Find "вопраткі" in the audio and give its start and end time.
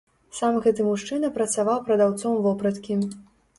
2.49-3.01